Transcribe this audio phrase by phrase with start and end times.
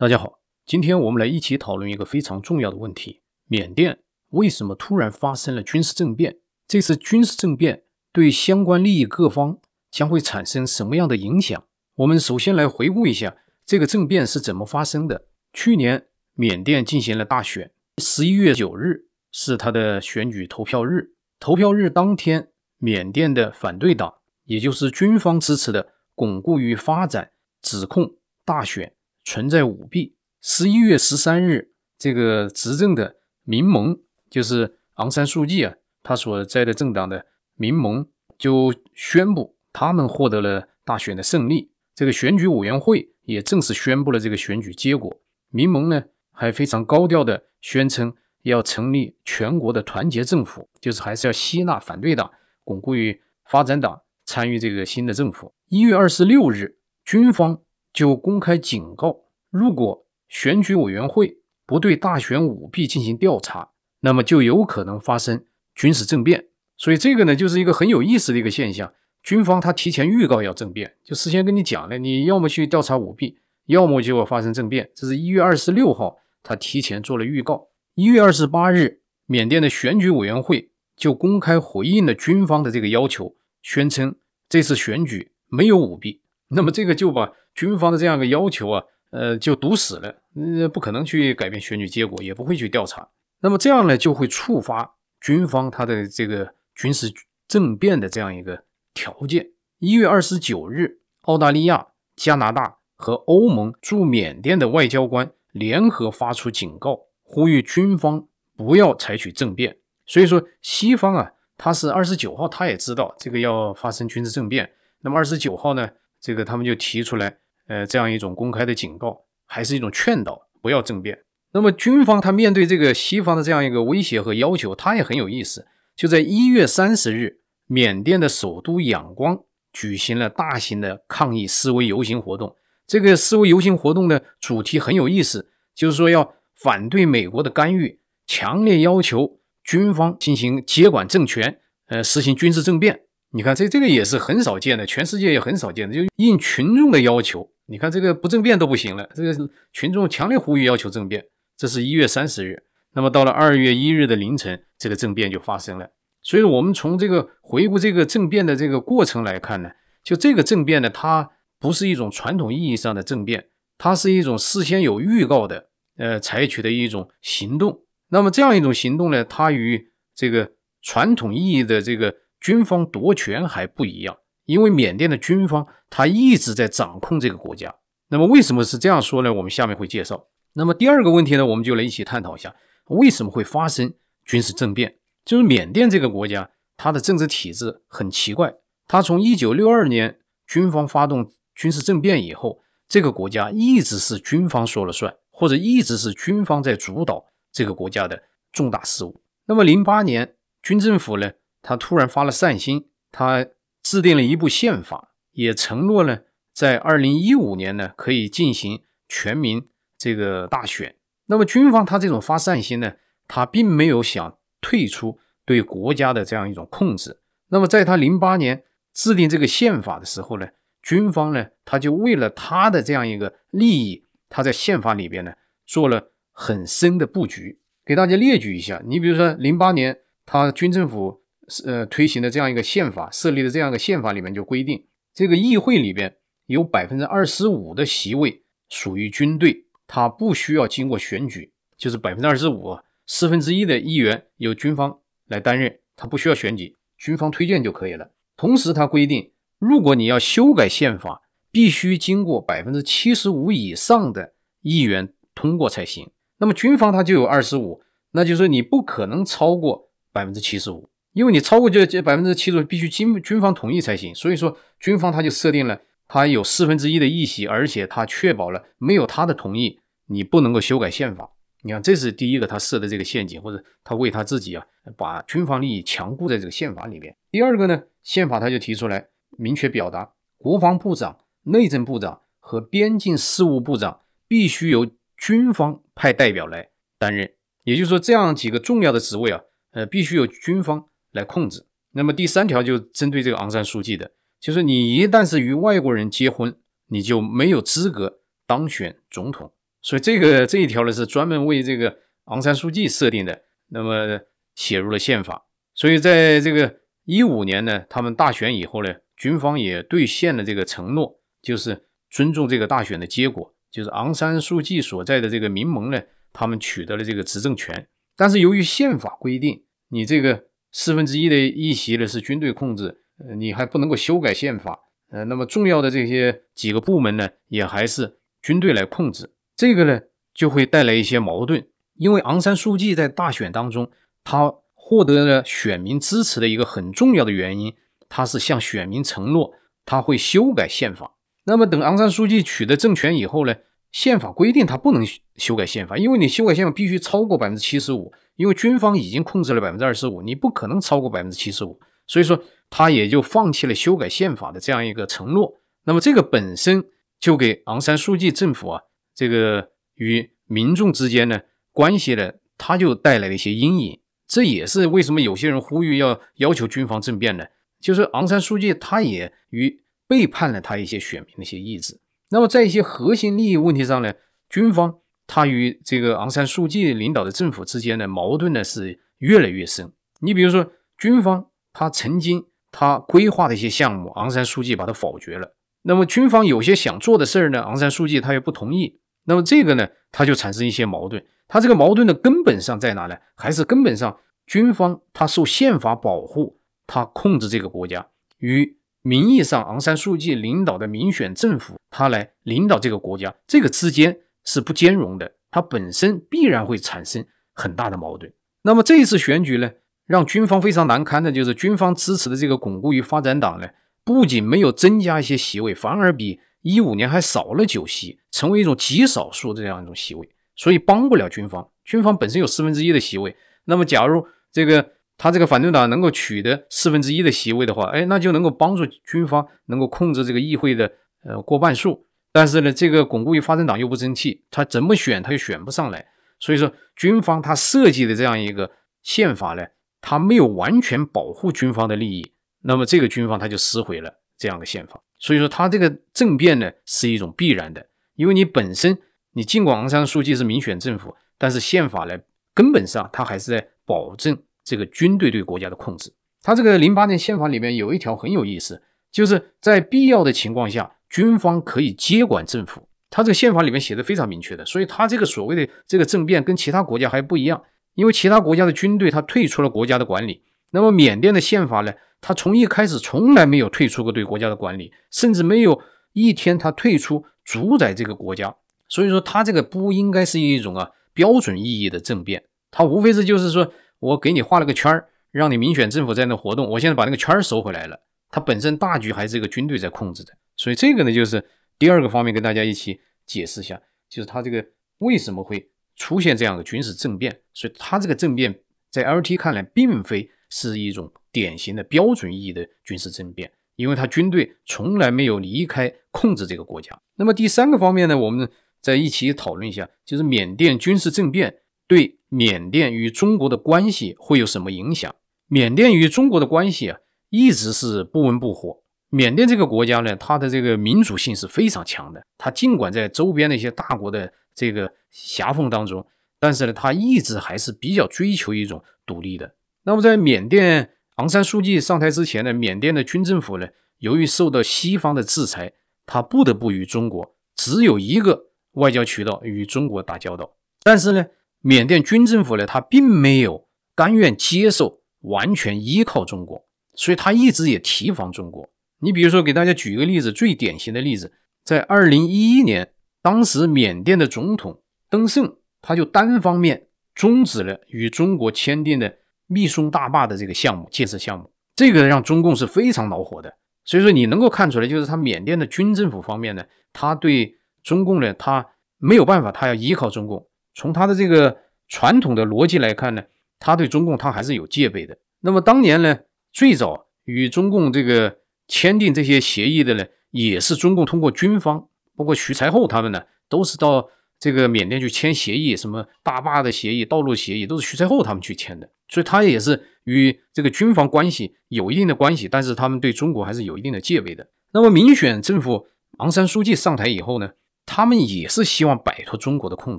[0.00, 3.98] 大家好，今天我们来一起讨论一个非常重要的问题：缅甸
[4.30, 6.38] 为什么突然发生了军事政变？
[6.66, 9.58] 这次军事政变对相关利益各方
[9.90, 11.62] 将会产生什么样的影响？
[11.96, 13.36] 我们首先来回顾一下
[13.66, 15.26] 这个政变是怎么发生的。
[15.52, 21.10] 去年缅甸进行了大选，十一月九日是他的选举投票日。
[21.38, 22.48] 投票日当天，
[22.78, 24.14] 缅甸的反对党，
[24.44, 28.14] 也就是军方支持的巩固与发展，指控
[28.46, 28.94] 大选。
[29.30, 30.16] 存在舞弊。
[30.42, 33.14] 十一月十三日，这个执政的
[33.44, 41.70] 民盟，就是昂山素季啊，他所在的政党的民盟就宣布他们获得了大选的胜利。
[41.94, 45.20] 这个选举委员会也正式宣布了这个选举结果。
[45.50, 46.02] 民盟呢
[46.32, 52.32] 还非常高调的宣称要成立全国的团结政府，就是还是要吸纳反对党、
[52.64, 55.54] 巩固与发展党参与这个新的政府。
[55.68, 57.60] 一月二十六日，军方。
[57.92, 66.46] 就公开警告，如果选举委员会不对大选舞弊进行调查，那么就有可能发生军事政变。
[66.76, 68.92] 所以这个呢，就是一个很有意思的一个现象。
[69.22, 74.90] 军方他提前预告要政变，就事先跟你讲了，你要么去调查舞弊，要么就要发生政变。
[74.94, 77.68] 这是一月二十六号，他提前做了预告。
[77.96, 84.16] 一月二十八日，缅甸的选举委员会就公开回应了军方的这个要求，宣称
[84.48, 86.22] 这次选举没有舞弊。
[86.48, 93.08] 那么这个就把军方的这样一个要求啊，呃，就堵死了，呃，不可能去改变选举结果，也不会去调查。
[93.40, 97.12] 那么这样呢，就会触发军方他的这个军事
[97.48, 99.50] 政变的这样一个条件。
[99.78, 109.78] 一月二十九日，澳大利亚、加拿大和欧盟驻缅甸的外交官联合发出警告，呼吁军方不要采取政变。
[110.06, 114.70] 所以说，西方啊，他是二十九号，他也知道这个要发生军事政变。
[115.00, 115.88] 那么二十九号呢？
[116.20, 121.20] 这个他们就提出来，呃，这样一种公开的警告，还是一种劝导，不要政变。
[121.52, 125.66] 那么军方他面对这个西方的这样一个威胁和要求，他也很有意思。
[125.96, 129.40] 就在一月三十日，缅甸的首都仰光
[129.72, 132.54] 举行了大型的抗议示威游行活动。
[132.86, 143.02] 这个示威游行活动的主题很有意思，就是说要反对美国的干预，强烈要求军方进行接管政权，呃，实行军事政变。
[143.32, 147.48] 你看，这这个也是很少见的，全世界也很少见的，就应群众的要求。
[147.66, 149.32] 你看，这个不政变都不行了，这个
[149.72, 151.24] 群众强烈呼吁要求政变。
[151.56, 152.64] 这是一月三十日，
[152.94, 155.90] 那么到了二月一日的凌晨，这个政变就发生了。
[156.22, 159.70] 所以，我们从这个回顾这个政变的这个过程来看呢，
[160.02, 161.30] 就这个政变呢，它
[161.60, 163.46] 不是一种传统意义上的政变，
[163.78, 165.68] 它是一种事先有预告的，
[165.98, 167.84] 呃，采取的一种行动。
[168.08, 170.50] 那么这样一种行动呢，它与这个
[170.82, 172.16] 传统意义的这个。
[172.40, 177.74] 军方夺权还不一样，因为缅甸的军方他一直在掌控这个国家。
[178.08, 179.32] 那么为什么是这样说呢？
[179.34, 180.26] 我们下面会介绍。
[180.54, 182.56] 那么第二个问题呢，我们就来一起探讨一下，
[182.86, 183.92] 为什么会发生
[184.24, 184.96] 军事政变？
[185.24, 188.54] 就是缅甸这个国家，它的政治体制很奇怪。
[188.88, 198.20] 它从一九六二年军方发动军事政变以后，这个国家一直是军方说了算，或者一直是军方在主导这个国家的
[198.50, 199.22] 重大事务。
[199.46, 201.30] 那么零八年军政府呢？
[201.62, 203.46] 他突然发了善心，他
[203.82, 210.96] 制定了一部宪法，也承诺了在二零一五年呢可以进行全民这个大选。
[211.26, 212.94] 那么军方他这种发善心呢，
[213.28, 217.20] 他并没有想退出对国家的这样一种控制。
[217.48, 220.48] 那么在他零八年制定这个宪法的时候呢，
[220.82, 225.32] 军方呢他就为了他的这样一个利益，他在宪法里边呢
[225.66, 227.60] 做了很深的布局。
[227.84, 231.19] 给大家列举一下，你比如说零八年他军政府。
[231.64, 236.16] 呃，推行的这样一个宪法，设立的这样一个宪法里面就规定，这个议会里边
[236.46, 248.12] 有百分之二十五的席位属于军队，它不需要经过选举，就是百分之二十五，四分之一的议员由军方来担任，它不需要选举，军方推荐就可以了。
[248.36, 256.10] 同时，它规定，如果你要修改宪法，必须经过百分之七十五以上的议员通过才行。
[256.38, 257.82] 那么军方它就有二十五，
[258.12, 260.89] 那就是你不可能超过百分之七十五。
[261.12, 264.14] 因为你超过这这百分之七十，必须经军方同意才行。
[264.14, 271.32] 所以说，军方他就设定了，他有四分之一的议席，而且他确保了没有他的同意，你不能够修改宪法。
[271.62, 274.64] 你看，这是第一个他设的这个陷阱，或者他为他自己啊，
[274.96, 277.16] 把军方利益强固在这个宪法里面。
[277.30, 284.86] 第二个呢，宪法他就提出来，明确表达，国防部长、内政部长和边境事务部长必须由
[285.18, 287.30] 军方派代表来担任。
[287.64, 289.40] 也就是说，这样几个重要的职位啊，
[289.72, 290.86] 呃，必须由军方。
[291.12, 291.66] 来控制。
[291.92, 296.56] 那么第三条就针对这个昂山素季的，就是你一旦是与外国人结婚，
[296.88, 299.52] 你就没有资格当选总统。
[299.82, 304.20] 所以这个这一条呢是专门为这个昂山素季设定的，那么
[304.54, 305.46] 写入了宪法。
[305.74, 316.02] 所以在这个一五年呢，他们大选以后呢，军方也兑现了这个承诺，就是尊重这个大选的结果，就是昂山素季所在的这个民盟呢，
[316.32, 317.88] 他们取得了这个执政权。
[318.16, 324.78] 但是由于宪法规定，你这个四分之一的议席呢是军队控制，呃，你还不能够修改宪法，
[325.10, 329.32] 呃，那么重要的这些几个部门呢，也还是军队来控制。
[329.56, 330.00] 这个呢
[330.32, 333.90] 就会带来一些矛盾，因为昂山素季在大选当中，
[334.24, 337.74] 他获得了选民支持的一个很重要的原因，
[338.08, 339.52] 他是向选民承诺
[339.84, 341.16] 他会修改宪法。
[341.44, 343.56] 那么等昂山素季取得政权以后呢，
[343.92, 345.04] 宪法规定他不能
[345.36, 355.60] 修改宪法，因为你修改宪法必须超过百分之七十五，因为军方已经控制了百分之二十五，你不可能超过百分之七十五，所以说他也就放弃了修改宪法的这样一个承诺。
[355.84, 356.84] 那么这个本身
[357.18, 358.82] 就给昂山素季政府啊。
[359.14, 361.40] 这个与民众之间呢
[361.72, 364.00] 关系呢，他就带来了一些阴影。
[364.26, 367.44] 这也是为什么有些人呼吁要要求军方政变呢？
[367.80, 371.98] 就是昂山素季他也与背叛了他一些选民的一些意志。
[372.30, 374.14] 那么在一些核心利益问题上呢，
[374.48, 379.92] 军方他与这个昂山素季领导的政府之间的矛盾呢是越来越深。
[380.20, 385.54] 你比如说，军方他曾经他规划的一些项目，昂山素季把它否决了。
[385.82, 389.00] 那么军方有些想做的事儿呢，昂山素季他又不同意。
[389.24, 391.24] 那么这个呢，他就产生一些矛盾。
[391.48, 393.16] 他这个矛盾的根本上在哪呢？
[393.34, 398.06] 还是根本上军方他受宪法保护，他控制这个国家，
[398.38, 405.32] 与名义上昂山素季领导的民选政府，他来领导这个国家，这个之间是不兼容的。
[405.50, 408.32] 它本身必然会产生很大的矛盾。
[408.62, 409.70] 那么这一次选举呢，
[410.06, 413.68] 让军方非常难堪的就是军方支持的这个巩固与发展党呢，
[414.04, 421.68] 不仅没有增加一些席位，反而比一五年还少了九席，成为一种极少数这样一种席位，所以帮不了军方。
[421.84, 424.92] 军方本身有四分之一的席位，那么假如这个
[425.22, 430.90] 他这个反对党能够取得四分之一的席位的话，哎，那就能够帮助军方能够控制这个议会的
[431.26, 432.06] 呃过半数。
[432.32, 436.06] 但是呢，这个巩固与发展党又不争气，他怎么选他又选不上来。
[436.38, 438.70] 所以说，军方他设计的这样一个
[439.02, 439.66] 宪法呢，
[440.00, 442.32] 他没有完全保护军方的利益，
[442.62, 445.02] 那么这个军方他就撕毁了这样的宪法。
[445.18, 448.96] 所以说，他这个政变呢是一种必然的，因为你本身
[449.34, 452.18] 你尽管昂山素季是民选政府，但是宪法呢
[452.54, 456.12] 根本上他还是在保证这个军队对国家的控制。
[456.42, 462.88] 他这个零八年宪法里面有一条很有意思，就是在必要的情况下，军方可以接管政府。
[463.10, 467.60] 他这个宪法里面写的非常明确的，所以他这个所谓的这个政变跟其他国家还不一样，
[467.94, 471.92] 因为其他国家的军队他退出了国家的管理，那么缅甸的宪法呢？
[472.20, 475.80] 他从一开始从来没有退出过对国家的管理，甚至没有
[476.12, 478.54] 一天他退出主宰这个国家。
[478.88, 488.00] 所以说，他这个不应该是一种啊标准意义的政变，他无非是就是说我给你画了个圈儿，让你民选政府在那活动，我现在把那个圈儿收回来了。
[488.30, 490.32] 它本身大局还是这个军队在控制的。
[490.56, 491.42] 所以这个呢，就是
[491.78, 494.66] 第二个方面跟大家一起解释一下，就是他这个
[494.98, 497.40] 为什么会出现这样的军事政变。
[497.54, 498.60] 所以他这个政变
[498.90, 501.12] 在 LT 看来，并非是一种。
[501.32, 507.00] 典型的标准意义的军事政变，因为他军队从来没有离开控制这个国家。
[507.14, 508.50] 那么第三个方面呢，我们
[508.80, 515.14] 再一起讨论一下，就是缅甸军事政变对缅甸与中国的关系会有什么影响？
[515.48, 518.82] 缅甸与中国的关系啊，一直是不温不火。
[519.10, 522.24] 缅甸这个国家呢，它的这个民主性是非常强的。
[522.38, 526.06] 它尽管在周边的一些大国的这个夹缝当中，
[526.38, 529.54] 但是呢，它一直还是比较追求一种独立的。
[529.82, 530.92] 那么在缅甸。
[531.16, 533.68] 昂山素季上台之前呢，缅甸的军政府呢，
[533.98, 535.74] 由于受到西方的制裁，
[536.06, 540.56] 他不得不与中国只有一个外交渠道与中国打交道。
[540.82, 541.26] 但是呢，
[541.60, 548.70] 缅甸军政府呢，他并没有甘愿接受完全依靠中国，所以他一直也提防中国。
[549.00, 551.32] 你比如说，给大家举一个例子，最典型的例子，
[551.64, 559.16] 在二零一一年，当时缅甸的总统登盛，他就单方面终止了与中国签订的。
[559.52, 563.52] 密松大坝的这个项目建设项目，这个让中共是非常恼火的。
[563.84, 568.64] 所以说你能够看出来，就是他缅甸的军政府方面呢，他对中共呢，他
[568.98, 570.46] 没有办法，他要依靠中共。
[570.74, 571.58] 从他的这个
[571.88, 573.24] 传统的逻辑来看呢，
[573.58, 575.18] 他对中共他还是有戒备的。
[575.40, 576.20] 那么当年呢，
[576.52, 584.08] 最早与中共这个签订这些协议的呢，也是中共通过军方，包括徐才厚他们呢，都是到
[584.38, 588.90] 这个缅甸去签协议，什么大坝的协议、道路协议，都是徐才厚他们去签的。
[589.08, 594.48] 所以他也是与这个军方关系有一定的关系，但是他们对中国还是有一定的戒备的。
[594.72, 597.50] 那么民选政府昂山书记上台以后呢，
[597.86, 599.98] 他们也是希望摆脱中国的控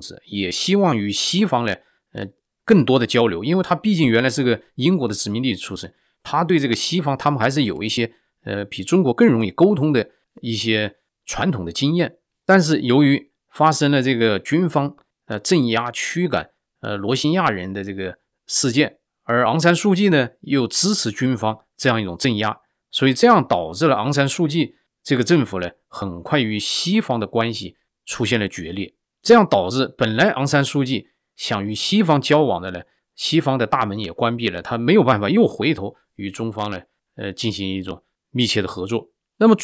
[0.00, 1.74] 制，也希望与西方呢，
[2.12, 2.26] 呃，
[2.64, 8.12] 更多的交流，因为他毕竟原来是个英国的殖民地出身，他对这个西方，他们还是有一些
[8.44, 10.08] 呃比中国更容易沟通的
[10.40, 10.96] 一些
[11.26, 12.16] 传统的经验。
[12.46, 14.96] 但是由于发生了这个军方
[15.26, 22.58] 呃镇压驱赶呃罗兴亚人的这个事件，而昂山素季呢又支持军方这样一种镇压，
[22.90, 32.80] 所以这样导致了昂山素季这个政府呢很快与西方的关系出现了决裂，这样导致本来昂山素季想与西方交往的呢，
[33.14, 36.80] 西方的大门也关闭了，他没有办法又回头与中方呢，
[37.16, 39.10] 呃，进行一种密切的合作。
[39.38, 39.56] 那么，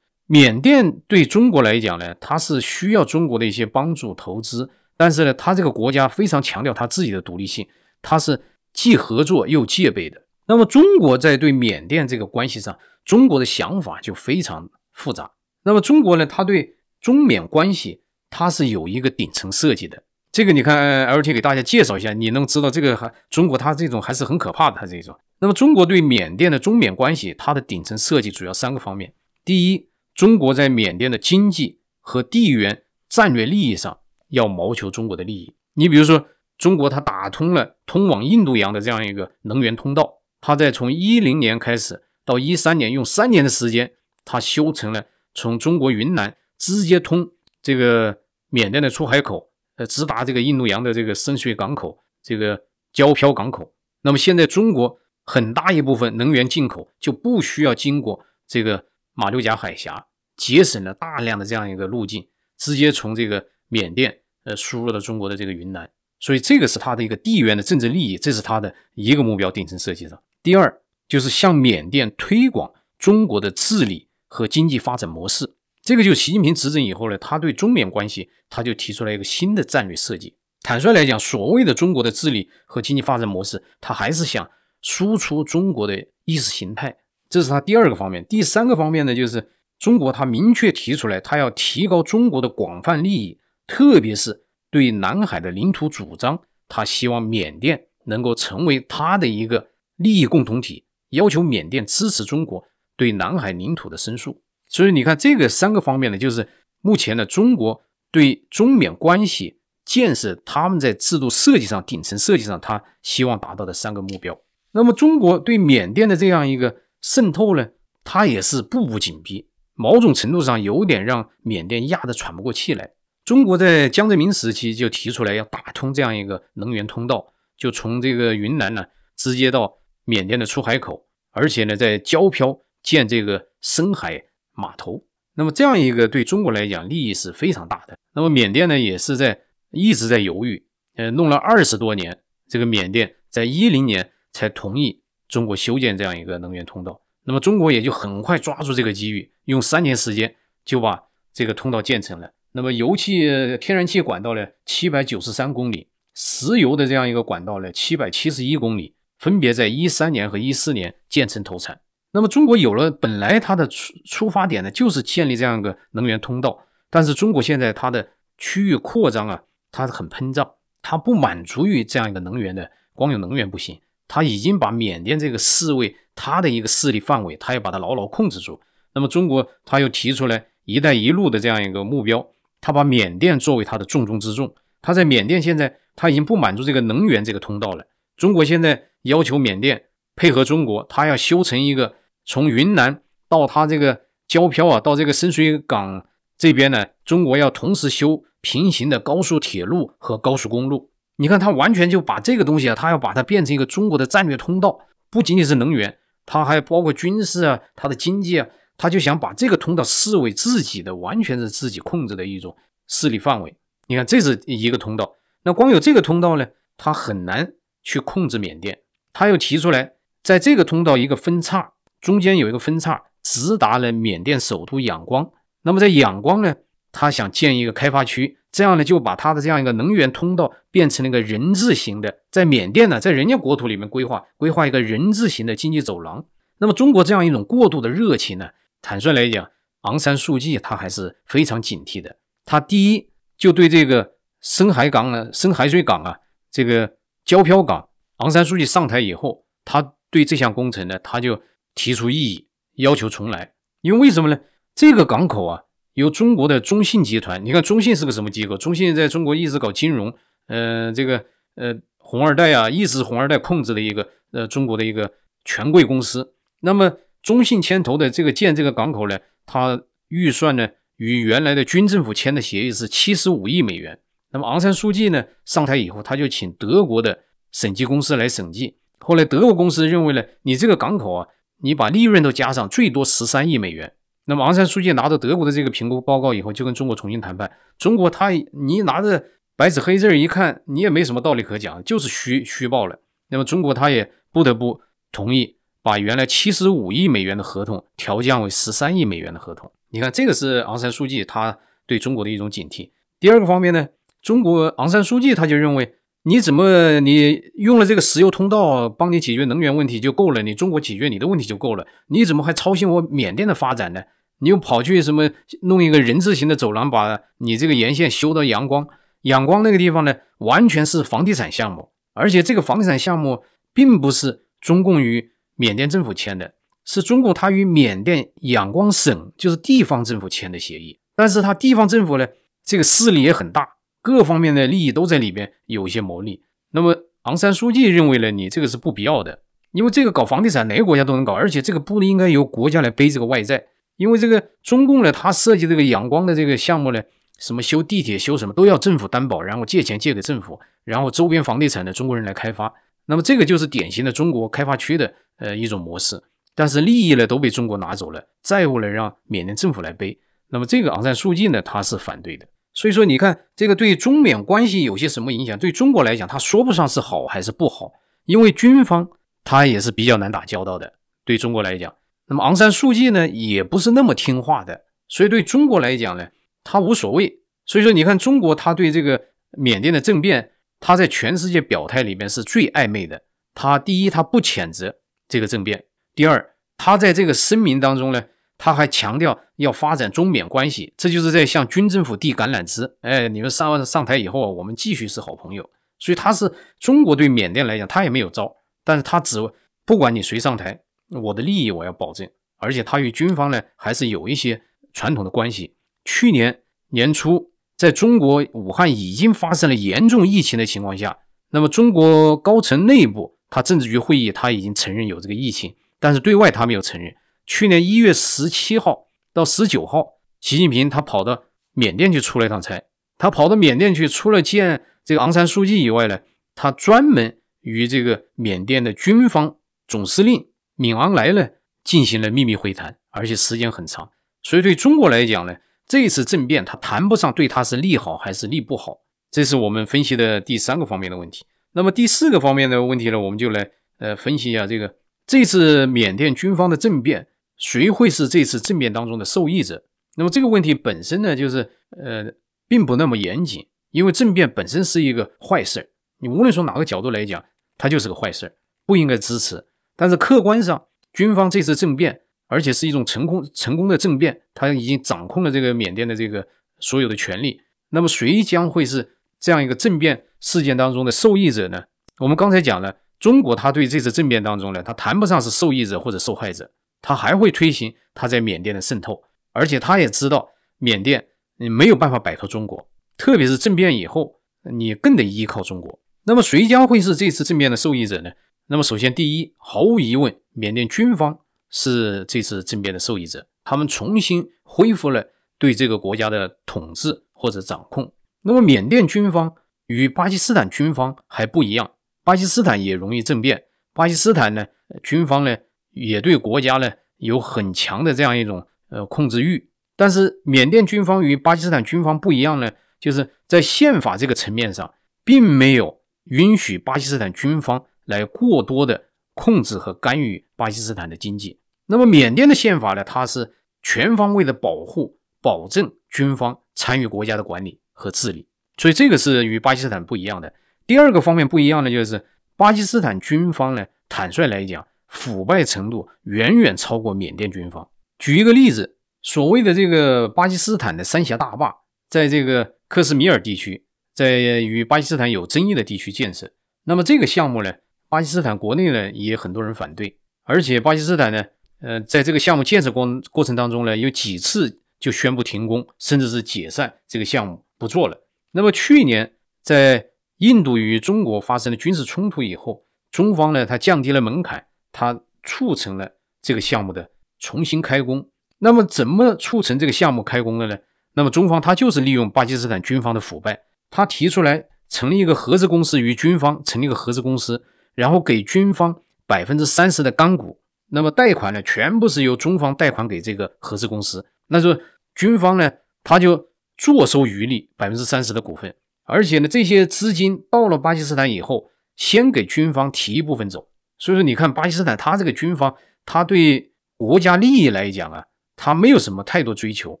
[0.26, 7.68] 缅甸对中国来讲呢，它是需要中国的一些帮助投资，但是呢，它这个国家非常强调它自己的独立性，
[8.00, 10.26] 它是既合作又戒备的。
[10.46, 15.32] 那么，中国在对缅甸这个关系上，中国的想法就非常复杂。
[15.64, 18.00] 那么，中国呢，它对中缅关系。
[18.34, 25.14] 它是有一个顶层设计的，这个你看，LT 给大家介绍一下，你能知道这个还中国它这种还是很可怕的，它这种。
[25.40, 29.12] 那么中国对缅甸的中缅关系，它的顶层设计主要三个方面：
[29.44, 35.54] 第一，中国在缅甸的经济和地缘战略利益上要谋求中国的利益。
[35.74, 43.92] 你比如说，中国它打通了通往印度洋的这样一个能源通道，它在从一零年开始到一三年，用三年的时间，
[44.24, 47.30] 它修成了从中国云南直接通
[47.62, 48.18] 这个。
[48.54, 53.72] 缅甸的出海口，呃，直达这个印度洋的这个深水港口，这个胶漂港口。
[54.02, 65.90] 那么现在中国很大一部分能源进口就不需要经过这个马六甲海峡，节省了大量的这样一个路径，直接从这个缅甸呃输入到中国的这个云南。
[66.20, 70.22] 所以这个是它的一个地缘的政治利益，这是它的一个目标顶层设计上。
[70.42, 75.54] 第二就是向缅甸推广中国的治理和经济发展模式。
[75.82, 80.36] 这个就习近平执政以后呢，他对中缅关系，他就提出来一个新的战略设计。
[80.62, 84.48] 坦率来讲，所谓的中国的治理和经济发展模式，他还是想
[84.80, 86.96] 输出中国的意识形态，
[87.28, 88.24] 这是他第二个方面。
[88.26, 102.64] 第三个方面呢，就是中国他明确提出来，他要提高中国的广泛利益，特别是对南海的领土主张，他希望缅甸能够成为他的一个利益共同体，要求缅甸支持中国
[102.96, 104.42] 对南海领土的申诉。
[104.68, 106.48] 所以你看，这个三个方面呢，就是
[106.80, 114.38] 目前呢，中国对中缅关系建设，他们在制度设计上、顶层设计上，他希望达到的三个目标。
[114.72, 117.68] 那么，中国对缅甸的这样一个渗透呢，
[118.02, 122.92] 它也是步步紧逼，某种程度上有点让缅甸压得喘不过气来。
[123.24, 128.84] 中国在江泽民时期就提出来要打通这样一个能源通道，就从这个云南呢
[129.14, 134.24] 直接到缅甸的出海口，而且呢，在胶漂建这个深海。
[134.54, 135.02] 码头，
[135.34, 137.96] 那么这样一个对中国来讲利益是非常大的。
[138.14, 147.00] 那么缅甸呢，也是在一直在犹豫，呃，弄了二十多年，这个缅甸在一零年才同意中国修建这样一个能源通道。
[147.24, 150.36] 那么中国也就很快抓住这个机遇，用三年时间
[150.66, 152.34] 就把这个通道建成了。
[152.52, 153.20] 那么油气、
[153.56, 161.80] 天然气管道呢，七百九十三公里；石油的这样一个管道呢，七百七十一公里，分别在一三年和一四年建成投产。
[162.14, 166.66] 那么中国有了本来它的出出发点呢，就是建立这样一个能源通道。
[166.90, 170.52] 但是中国现在它的区域扩张啊，它是很膨胀，
[170.82, 173.80] 它不满足于这样一个能源的，光有能源不行。
[174.08, 178.60] 它已经把缅甸这个四位它的一个势力范围，它要把它牢牢控制住。
[178.94, 182.28] 那么中国它又提出来“一带一路”的这样一个目标，
[182.60, 184.54] 它把缅甸作为它的重中之重。
[184.82, 187.86] 它在缅甸现在它已经不满足这个能源这个通道了。
[188.18, 191.94] 中国现在要求缅甸配合中国，它要修成一个。
[192.24, 196.06] 从云南到它这个胶漂啊，到这个深水港
[196.38, 200.90] 这边呢，中国要同时修平行的高速铁路和高速公路。
[201.16, 212.56] 你看，它完全就把这个东西啊，它要把它变成一个中国的战略通道，不仅仅是能源，它还包括军事啊，它的经济啊，它就想把这个通道视为自己的，完全是自己控制的一种
[212.88, 213.56] 势力范围。
[213.86, 215.14] 你看，这是一个通道，
[215.44, 217.52] 那光有这个通道呢，它很难
[217.82, 218.80] 去控制缅甸。
[219.12, 221.74] 他又提出来，在这个通道一个分叉。
[222.02, 225.30] 中间有一个分叉，直达了缅甸首都仰光。
[225.62, 226.56] 那么在仰光呢，
[226.90, 236.26] 他想建一个开发区，这样呢就把他的这样一个能源通道变成了一个人字形的，在缅甸呢，在人家国土里面规划规划一个人字形的经济走廊。
[236.58, 238.50] 那么中国这样一种过度的热情呢，
[238.82, 239.48] 坦率来讲，
[239.82, 242.16] 昂山素季他还是非常警惕的。
[242.44, 246.18] 他第一就对这个深海港呢，深海水港啊，
[246.50, 246.94] 这个
[247.24, 251.40] 胶漂港，昂山素季上台以后，他对这项工程呢，他就。
[251.74, 254.40] 提出异议，要求重来，因为为什么呢？
[254.74, 255.62] 这个港口啊，
[255.94, 258.56] 由中国的中信集团，你看中信是个什么机构？
[258.56, 260.14] 中信在中国一直搞金融，
[260.46, 261.24] 呃，这个
[261.56, 265.12] 呃红二代啊，一直红二代控制的一个呃中国的一个
[265.44, 266.34] 权贵公司。
[266.60, 273.98] 那么中信牵头的这个建这个港口呢，它预算呢与原来的军政府签的协议是七十五亿美元。
[274.30, 278.78] 那么昂山素季呢上台以后，他就请德国的审计公司来审计。
[279.00, 281.28] 后来德国公司认为呢，你这个港口啊，
[281.62, 283.94] 你把利润都加上，最多十三亿美元。
[284.26, 287.50] 那么昂山书记拿到德国的这个评估报告以后，就跟中国重新谈判。
[287.78, 289.24] 中国他你拿着
[289.56, 292.98] 白纸黑字一看，你也没什么道理可讲，就是虚虚报了。
[293.30, 299.72] 那么中国他也不得不同意把原来七十五亿美元的合同调降为十三亿美元的合同。
[299.90, 302.90] 你看这个是昂山书记他对中国的一种警惕。
[303.18, 303.88] 第二个方面呢，
[304.20, 305.94] 中国昂山书记他就认为。
[306.24, 310.42] 你怎么你用了这个石油通道帮你解决能源问题就够了？
[310.42, 311.84] 你中国解决你的问题就够了？
[312.08, 314.02] 你怎么还操心我缅甸的发展呢？
[314.38, 315.30] 你又跑去什么
[315.62, 318.86] 弄一个人字形的走廊，把你这个沿线修到阳光？
[319.22, 331.00] 阳光那个地方呢，完全是房地产项目，而且这个房地产项目并不是中共与缅甸政府签的，是中共他与缅甸仰光省就是地方政府签的协议。
[331.14, 332.26] 但是他地方政府呢，
[332.64, 333.68] 这个势力也很大。
[334.02, 336.42] 各方面的利益都在里边有一些牟利。
[336.72, 339.38] 那么昂山素季认为呢，你这个是不必要的，
[339.70, 343.64] 因为这个搞房地产哪个国家都能搞，而且这个不应该由国家来背这个外债。
[343.96, 347.00] 因为这个中共呢，他设计这个仰光的这个项目呢，
[347.38, 352.72] 什么修地铁修什么都要政府担保，然后借钱借给政府，然后周边房地产的中国人来开发。
[353.06, 356.20] 那么这个就是典型的中国开发区的呃一种模式。
[356.54, 360.18] 但是利益呢都被中国拿走了，债务呢让缅甸政府来背。
[360.48, 362.46] 那么这个昂山素季呢，他是反对的。
[362.74, 365.58] 所以说，你看这个对中缅关系有些什么影响？
[365.58, 367.92] 对中国来讲，他说不上是好还是不好，
[368.24, 369.08] 因为军方
[369.44, 370.94] 他也是比较难打交道的。
[371.24, 371.94] 对中国来讲，
[372.28, 376.28] 那么昂山素季呢，也不是那么听话的，所以对中国来讲呢，
[376.64, 377.40] 他无所谓。
[377.66, 379.20] 所以说，你看中国他对这个
[379.58, 383.22] 缅甸的政变，他在全世界表态里边是最暧昧的。
[383.54, 384.96] 他第一，他不谴责
[385.28, 385.78] 这个政变；
[386.14, 388.24] 第二，他在这个声明当中呢。
[388.64, 392.96] 他还强调要发展中缅关系，这就是在向军政府递橄榄枝。
[393.00, 395.68] 哎，你们上上台以后啊，我们继续是好朋友。
[395.98, 396.48] 所以他是
[396.78, 399.40] 中国对缅甸来讲，他也没有招，但是他只
[399.84, 402.30] 不管你谁上台，我的利益我要保证。
[402.58, 405.74] 而且他与军方呢还是有一些传统的关系。
[406.04, 411.18] 去年年初，在中国武汉已经发生了严重疫情的情况下，
[411.50, 417.12] 那么中国高层内部，他政治局会议他已经承认有这个疫情，但是对外他没有承认。
[417.44, 422.82] 去年一月十七号到十九号，习近平他跑到缅甸去出了一趟差。
[423.18, 426.20] 他跑到缅甸去，除了见这个昂山书记以外呢，
[426.54, 431.50] 他专门与这个缅甸的军方总司令敏昂莱呢
[431.84, 434.10] 进行了秘密会谈，而且时间很长。
[434.42, 438.98] 所以对中国来讲呢，这次政变他谈不上对他是利好还是利不好。
[439.30, 441.46] 这是我们分析的第三个方面的问题。
[441.72, 447.28] 那么第四个方面的问题呢，我们就来呃分析一下这个这次缅甸军方的政变。
[447.62, 449.84] 谁会是这次政变当中的受益者？
[450.16, 452.34] 那么这个问题本身呢，就是呃，
[452.66, 457.44] 并不那么严谨，因为政变本身是一个坏事，你无论从哪个角度来讲，
[457.78, 459.64] 它就是个坏事，不应该支持。
[459.94, 466.48] 但是客观上，军方这次政变，而且是一种成功成功的政变，他已经掌控了这个缅甸的这个
[466.80, 467.60] 所有的权力。
[467.90, 471.84] 那么谁将会是这样一个政变事件当中的受益者呢？
[472.18, 476.72] 我们刚才讲了，中国他对这次政变当中呢，他谈不上是受益者或者受害者。
[477.02, 481.26] 他还会推行他在缅甸的渗透，而且他也知道缅甸
[481.58, 484.40] 你没有办法摆脱中国，特别是政变以后，
[484.72, 485.98] 你更得依靠中国。
[486.24, 488.30] 那么谁将会是这次政变的受益者呢？
[488.68, 495.26] 那么首先，第一，毫无疑问，缅甸军方是这次政变的受益者，他们重新恢复了
[495.58, 498.14] 对这个国家的统治或者掌控。
[498.44, 499.52] 那么缅甸军方
[499.86, 501.90] 与巴基斯坦军方还不一样，
[502.22, 504.66] 巴基斯坦也容易政变，巴基斯坦呢，
[505.02, 505.56] 军方呢？
[505.92, 514.92] 也对国家呢有很强的这样一种呃控制欲，但是缅甸军方与巴基斯坦军方不一样呢，就是在宪法这个层面上，
[515.24, 521.60] 并没有允许巴基斯坦军方来过多的控制和干预巴基斯坦的经济。
[521.86, 530.52] 那么缅甸的宪法呢，它是全方位的保护、保证军方参与国家的管理和治理，所以这个是与巴基斯坦不一样的。
[530.86, 532.24] 第二个方面不一样的就是
[532.56, 534.86] 巴基斯坦军方呢，坦率来讲。
[535.12, 537.86] 腐败程度远远超过缅甸军方。
[538.18, 546.50] 举一个例子，所谓的这个巴基斯坦的三峡大坝，在这个克什米尔地区，在与巴基斯坦有争议的地区建设。
[546.84, 547.74] 那么这个项目呢，
[548.08, 551.44] 巴基斯坦国内呢也很多人反对，而且巴基斯坦呢，
[551.80, 558.26] 呃，在这个项目建设过过程当中呢，有几次就宣布停工，甚至是解散这个项目不做了。
[558.52, 560.06] 那么去年在
[560.38, 568.28] 印度与中国发生了军事冲突以后，中方呢，它降低了门槛，它促成了这个项目的重新开工。
[568.58, 570.78] 那么怎么促成这个项目开工的呢？
[571.14, 580.60] 那么中方它就是利用巴基斯坦军方的腐败，他提出来成立一个合资公司，与军方成立一个合资公司，然后给军方百分之三十的钢股。
[580.90, 584.24] 那么贷款呢，全部是由中方贷款给这个合资公司。
[584.46, 584.78] 那就
[585.14, 585.72] 军方呢，
[586.04, 588.74] 他就坐收渔利百分之三十的股份。
[589.04, 593.68] 而且呢，这些资金到了巴基斯坦以后，先给军方提一部分走。
[594.02, 598.24] 所以说，你看巴基斯坦，他这个军方，他对国家利益来讲啊，
[598.56, 600.00] 他没有什么太多追求，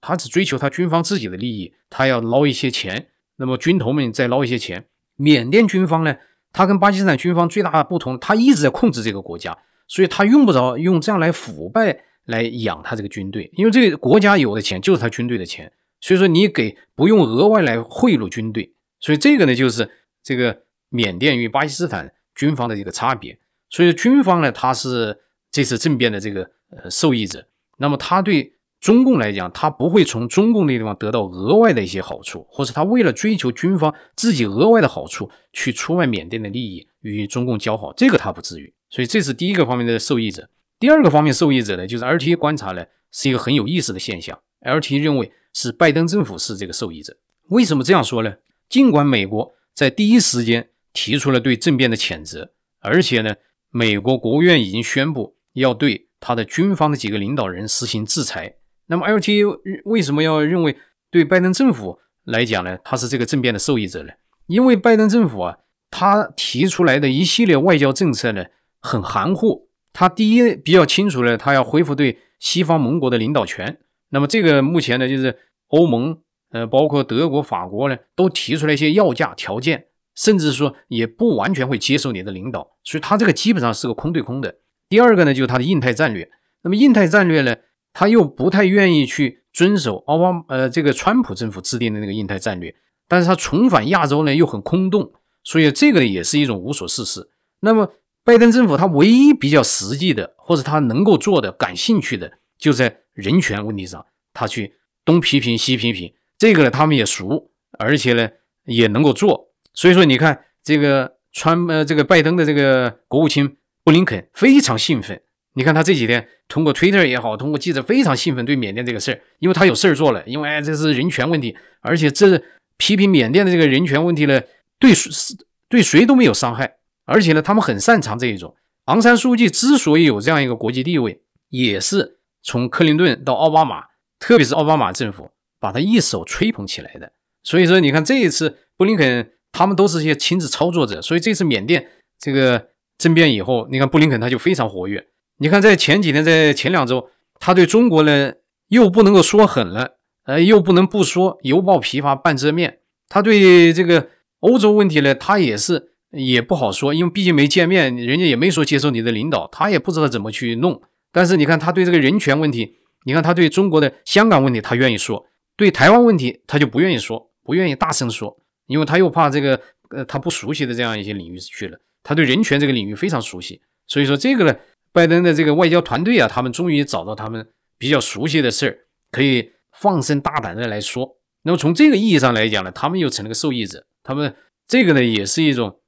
[0.00, 3.08] 他只追求他军方自己的利益，他要捞一些钱。
[3.36, 4.86] 那么军头们再捞一些钱。
[5.16, 6.16] 缅甸军方呢，
[6.54, 9.54] 他跟巴基斯坦军方最大的不同，他一直在控制这个国家，
[9.86, 15.70] 所以他用不着用这样来腐败来养他这个军队，因为这个国家有的钱就是他军队的钱。
[16.00, 19.90] 所以说你给不用额外来贿赂军队，所以这个呢就是
[20.22, 23.38] 这个缅甸与巴基斯坦军方的一个差别。
[23.68, 25.18] 所以军方呢，他是
[25.50, 27.46] 这次政变的这个呃受益者，
[27.78, 38.72] 那么他对中共来讲，他不会从中共那地方得到额外的一些好处，或者他为了追求军方自己额外的好处去出卖缅甸的利益与中共交好，这个他不至于。
[38.90, 40.48] 所以这是第一个方面的受益者。
[40.78, 45.32] 第二个方面受益者呢，就是 LT 观察呢是一个很有意思的现象，LT 认为。
[45.58, 47.16] 是拜登政府是这个受益者，
[47.48, 48.34] 为什么这样说呢？
[48.68, 53.34] 尽管美国在第一时间提出了对政变的谴责，而且呢，
[53.70, 58.56] 美国国务院已经宣布要对他的军方的几个领导人实行制裁。
[58.86, 60.76] 那么，LT 为什么要认为
[61.10, 62.78] 对拜登政府来讲呢？
[62.84, 64.12] 他是这个政变的受益者呢？
[64.46, 65.58] 因为拜登政府啊，
[65.90, 68.46] 他提出来的一系列外交政策呢，
[68.80, 69.68] 很含糊。
[69.92, 73.78] 他第一比较清楚呢，他要恢复对西方盟国的领导权。
[74.10, 75.36] 那么这个目前呢，就是
[75.68, 76.18] 欧盟，
[76.50, 79.85] 呃，包括德国、法国呢，都提出来一些要价条件，
[80.16, 84.56] 甚至说也不完全会接受你的领导，所以他这个基本上是个空对空的。
[84.88, 86.28] 第二个呢，就是他的印太战略。
[86.62, 87.54] 那么印太战略呢，
[87.92, 92.74] 他又不太愿意去遵守奥巴马，呃，这个川普政府制定的那个印太战略，
[93.06, 95.12] 但是他重返亚洲呢又很空洞，
[95.44, 97.30] 所以这个呢也是一种无所事事。
[97.60, 97.92] 那么
[98.24, 103.02] 拜登政府他唯一比较实际的，或者他能够做的、感兴趣的，就在。
[103.16, 108.28] 人权问题上，他去东批评西批评，这个呢他们也熟，而且呢
[108.66, 109.54] 也能够做。
[109.76, 115.22] 所以说，你看这个川呃这个拜登的这个国务卿布林肯非常兴奋。
[115.52, 122.42] 你看他这几天通过 Twitter 也好，通过记者非常兴奋对缅甸这个事儿，因为他有事儿做了，因为哎这是人权问题，而且这
[122.76, 124.40] 批评缅甸的这个人权问题呢，
[124.78, 125.36] 对谁
[125.68, 128.56] 对谁都没有伤害，而且呢他们很擅长这一种。
[128.86, 132.18] 昂山素季之所以有这样一个国际地位，也是。
[132.42, 133.86] 从克林顿到奥巴马，
[134.20, 137.10] 特别是奥巴马政府把他一手吹捧起来的。
[137.42, 141.00] 所以说，你看这一次布林肯他们都是一些亲自操作者。
[141.00, 141.86] 所以这次缅甸
[142.18, 145.06] 这个政变以后，你看布林肯他就非常活跃。
[145.38, 147.08] 你看在前几天，在前两周，
[147.40, 148.34] 他对中国呢
[148.68, 152.80] 又不能够说狠了，呃，又不能不说，犹抱琵琶半遮面。
[153.08, 154.08] 他对这个
[154.40, 160.82] 欧洲问题呢，他也是也不好说，因为毕竟没见面，人家也没说接受你的领导，他也不知道怎么去弄。
[161.12, 165.24] 但是你看他对这个人权问题，你看他对中国的香港问题，他愿意说；
[165.56, 171.78] 对台湾问题，他就不愿意说，不愿意大声说，因为他又怕这个呃他不熟悉的这样一些领域去了。
[172.02, 174.56] 他对人权这个领域非常熟悉，所以说这个呢，
[174.92, 177.48] 拜登的这个外交团队啊，他们终于找到他们
[177.78, 178.78] 比较熟悉的事儿，
[179.10, 181.18] 可以放声大胆的来说。
[181.42, 183.86] 那么从这个意义上来讲呢，他们又成了个受益者。
[184.02, 184.34] 他们
[184.68, 185.80] 这个呢，也是一种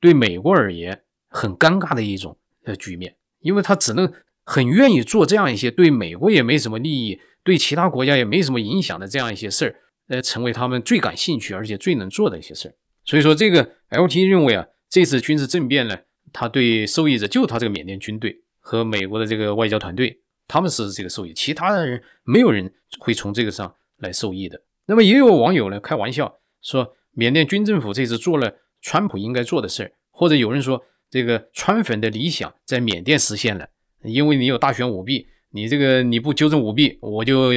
[0.00, 4.12] 对美国而言很尴尬的一种呃局面，因为他只能。
[4.48, 9.74] 很愿意做这样一些对美国也没什么利益，对其他国家也没什么影响的这样一些事儿，
[10.06, 12.74] 来成为他们最感兴趣而且最能做的一些事儿。
[13.04, 15.98] 所以说，这个 LT 认为啊，这次军事政变呢，
[16.32, 24.60] 他对受益者就他这个缅甸军队和美国的这个外交团队，他们是这个受益，其他的人没有人会从这个上来受益的。
[24.86, 33.68] 那么也有网友呢开玩笑说，缅甸军政府这次做了川普应该做的事儿，或者有人说这个川粉的理想在缅甸实现了。
[34.02, 37.52] 因为你有大选舞弊，你这个你不纠正舞弊，我就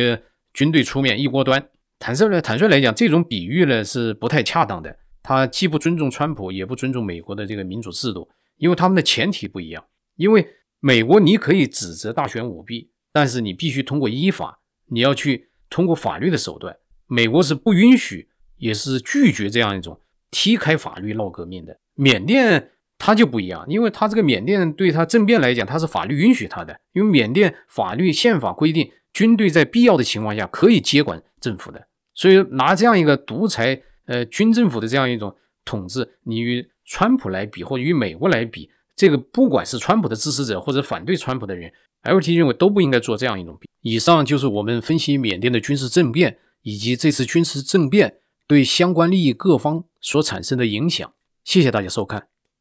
[0.54, 1.70] 军队出面一锅端。
[2.00, 4.98] 坦率呢，坦率来讲，这种比喻呢是不太恰当的。
[5.22, 9.86] 他既不尊重川普，也不尊重美国的这个民主制度，因为他们的前提不一样。
[10.16, 10.48] 因为
[10.80, 16.76] 美国你可以指责大选舞弊，但是你必须通过依法，你要去通过法律的手段。
[17.08, 20.00] 美国是不允许，也是拒绝这样一种
[20.32, 21.80] 踢开法律闹革命的。
[21.96, 22.72] 缅甸。
[23.02, 31.88] 它就不一样，因为它这个缅甸对他政变来讲，他是法律允许他的，因为缅甸法律宪法规定，军队在必要的情况下可以接管政府的。
[32.20, 41.72] 所以拿这样一个独裁呃军政府的这样一种统治，你与川普来比，或者与美国来比，这个不管是川普的支持者或者反对川普的人
[42.04, 43.70] ，LT 认为都不应该做这样一种比。
[43.80, 51.14] 以上就是我们分析缅甸的军事政变以及这次军事政变对相关利益各方所产生的影响。
[51.46, 52.28] 谢谢大家收看。